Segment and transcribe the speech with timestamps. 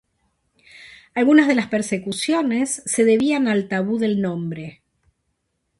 [1.13, 4.81] Algunas de las persecuciones se debían al tabú del nombre.